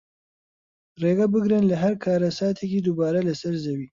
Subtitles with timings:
[1.01, 3.85] ڕێگەبگرن لە هەر کارەساتێکی دووبارە لەسەر زەوی